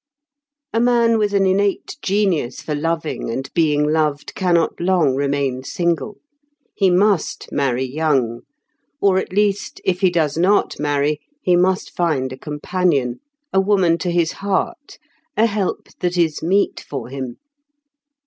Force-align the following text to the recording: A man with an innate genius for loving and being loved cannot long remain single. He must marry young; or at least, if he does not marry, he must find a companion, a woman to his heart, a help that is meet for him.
A 0.73 0.79
man 0.79 1.19
with 1.19 1.31
an 1.31 1.45
innate 1.45 1.97
genius 2.01 2.59
for 2.63 2.73
loving 2.73 3.29
and 3.29 3.47
being 3.53 3.85
loved 3.87 4.33
cannot 4.33 4.79
long 4.79 5.13
remain 5.13 5.61
single. 5.63 6.17
He 6.73 6.89
must 6.89 7.49
marry 7.51 7.83
young; 7.83 8.41
or 8.99 9.19
at 9.19 9.31
least, 9.31 9.79
if 9.85 10.01
he 10.01 10.09
does 10.09 10.39
not 10.39 10.79
marry, 10.79 11.19
he 11.43 11.55
must 11.55 11.95
find 11.95 12.33
a 12.33 12.37
companion, 12.39 13.19
a 13.53 13.61
woman 13.61 13.99
to 13.99 14.09
his 14.09 14.31
heart, 14.31 14.97
a 15.37 15.45
help 15.45 15.89
that 15.99 16.17
is 16.17 16.41
meet 16.41 16.79
for 16.89 17.09
him. 17.09 17.37